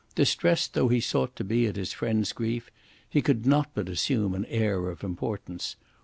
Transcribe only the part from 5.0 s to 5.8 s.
importance.